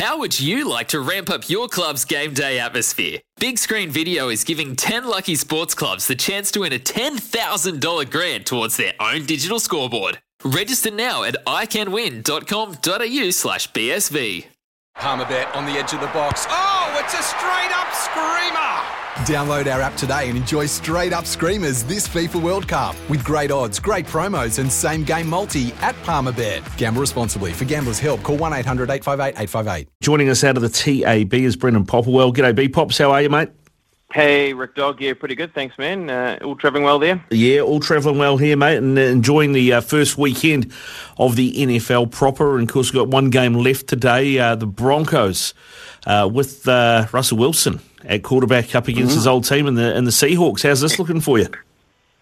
[0.00, 3.18] How would you like to ramp up your club's game day atmosphere?
[3.38, 8.10] Big Screen Video is giving 10 lucky sports clubs the chance to win a $10,000
[8.10, 10.18] grant towards their own digital scoreboard.
[10.42, 14.46] Register now at iCanWin.com.au slash BSV.
[14.96, 16.46] Palmerbet on the edge of the box.
[16.48, 18.99] Oh, it's a straight up screamer!
[19.26, 23.50] Download our app today and enjoy straight up screamers this FIFA World Cup with great
[23.50, 26.76] odds, great promos, and same game multi at Palmerbet.
[26.76, 27.52] Gamble responsibly.
[27.52, 29.88] For gamblers' help, call 1 800 858 858.
[30.00, 32.34] Joining us out of the TAB is Brendan Popplewell.
[32.34, 32.98] G'day, B Pops.
[32.98, 33.50] How are you, mate?
[34.12, 35.00] Hey, Rick Dog.
[35.00, 35.54] Yeah, pretty good.
[35.54, 36.10] Thanks, man.
[36.10, 37.24] Uh, all travelling well there?
[37.30, 40.72] Yeah, all travelling well here, mate, and uh, enjoying the uh, first weekend
[41.16, 42.58] of the NFL proper.
[42.58, 44.36] And of course, we've got one game left today.
[44.36, 45.54] Uh, the Broncos
[46.06, 49.18] uh, with uh, Russell Wilson at quarterback up against mm-hmm.
[49.18, 50.64] his old team and the and the Seahawks.
[50.64, 51.46] How's this looking for you?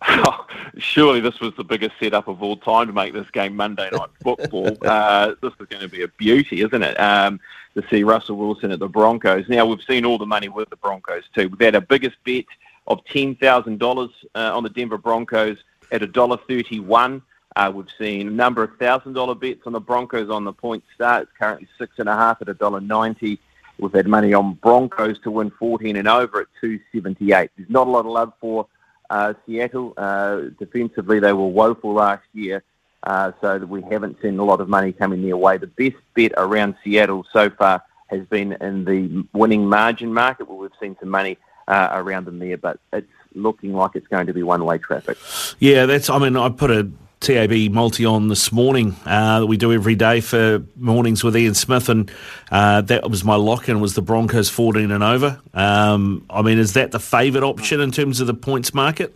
[0.78, 4.08] Surely this was the biggest setup of all time to make this game Monday Night
[4.22, 4.76] Football.
[4.82, 6.98] uh, this is going to be a beauty, isn't it?
[7.00, 7.40] Um,
[7.74, 9.48] to see Russell Wilson at the Broncos.
[9.48, 11.48] Now we've seen all the money with the Broncos too.
[11.48, 12.44] We've had our biggest bet
[12.86, 15.58] of ten thousand uh, dollars on the Denver Broncos
[15.92, 17.22] at a dollar thirty-one.
[17.56, 20.82] Uh, we've seen a number of thousand dollar bets on the Broncos on the point
[20.94, 21.24] start.
[21.24, 23.38] It's currently six and a half at a dollar ninety.
[23.78, 27.50] We've had money on Broncos to win 14 and over at 278.
[27.56, 28.66] There's not a lot of love for
[29.10, 29.94] uh, Seattle.
[29.96, 32.62] Uh, defensively, they were woeful last year,
[33.02, 35.58] uh, so we haven't seen a lot of money coming their way.
[35.58, 40.58] The best bet around Seattle so far has been in the winning margin market, where
[40.58, 44.32] we've seen some money uh, around them there, but it's looking like it's going to
[44.32, 45.18] be one-way traffic.
[45.58, 46.08] Yeah, that's.
[46.10, 49.94] I mean, I put a TAB multi on this morning uh, that we do every
[49.94, 52.10] day for mornings with Ian Smith, and
[52.50, 55.40] uh, that was my lock in was the Broncos 14 and over.
[55.52, 59.14] Um, I mean, is that the favourite option in terms of the points market?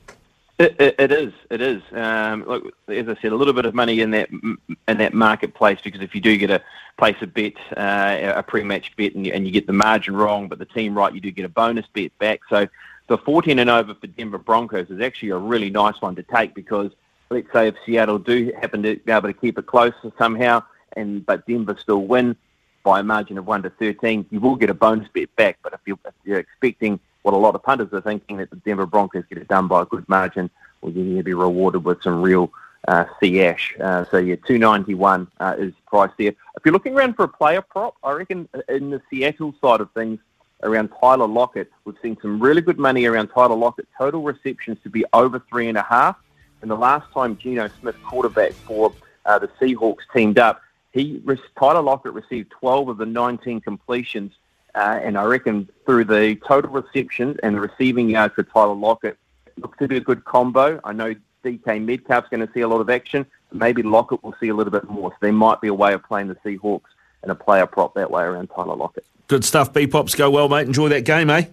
[0.58, 1.33] It, it, it is.
[1.50, 1.83] It is.
[1.92, 5.78] Um, look, as I said, a little bit of money in that in that marketplace
[5.83, 6.62] because if you do get a
[6.98, 10.48] place a bet, uh, a pre-match bet, and you, and you get the margin wrong,
[10.48, 12.41] but the team right, you do get a bonus bet back.
[12.48, 12.69] So
[13.08, 16.55] the 14 and over for Denver Broncos is actually a really nice one to take
[16.55, 16.92] because
[17.33, 20.63] let's say if Seattle do happen to be able to keep it close somehow,
[20.97, 22.37] and but Denver still win
[22.83, 25.59] by a margin of one to thirteen, you will get a bonus bet back.
[25.63, 28.57] But if you're, if you're expecting what a lot of punters are thinking that the
[28.57, 30.51] Denver Broncos get it done by a good margin,
[30.81, 32.53] well, you're going to be rewarded with some real
[32.89, 33.77] uh, C-ash.
[33.81, 36.29] Uh, so yeah, 291 uh, is price there.
[36.57, 39.91] If you're looking around for a player prop, I reckon in the Seattle side of
[39.93, 40.19] things,
[40.63, 43.89] around Tyler Lockett, we've seen some really good money around Tyler Lockett.
[43.99, 46.17] Total receptions to be over three and a half.
[46.62, 48.92] And the last time Geno Smith, quarterback for
[49.27, 50.62] uh, the Seahawks, teamed up,
[50.92, 51.23] he
[51.58, 54.33] Tyler Lockett received 12 of the 19 completions.
[54.74, 59.18] Uh, and I reckon through the total receptions and the receiving yards for Tyler Lockett,
[59.58, 60.80] looks to be a good combo.
[60.83, 61.14] I know
[61.45, 63.27] DK Metcalf's going to see a lot of action.
[63.52, 65.11] Maybe Lockett will see a little bit more.
[65.11, 66.89] So there might be a way of playing the Seahawks
[67.22, 69.05] and a player prop that way around Tyler Lockett.
[69.28, 69.72] Good stuff.
[69.72, 70.67] B Pops, go well, mate.
[70.67, 71.46] Enjoy that game, eh?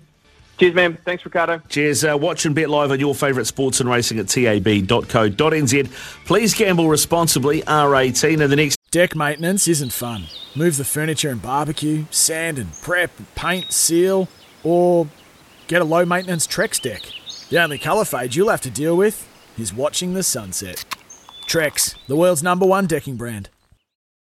[0.60, 0.98] Cheers, man.
[1.06, 1.62] Thanks, Ricardo.
[1.70, 2.04] Cheers.
[2.04, 5.92] Uh, watch and bet live on your favourite sports and racing at tab.co.nz.
[6.26, 7.62] Please gamble responsibly.
[7.62, 8.78] R18 and the next.
[8.92, 10.26] Deck maintenance isn't fun.
[10.56, 14.28] Move the furniture and barbecue, sand and prep, paint, seal,
[14.64, 15.08] or
[15.68, 17.04] get a low maintenance Trex deck.
[17.50, 19.28] The only colour fade you'll have to deal with
[19.58, 20.84] is watching the sunset.
[21.48, 23.50] Trex, the world's number one decking brand.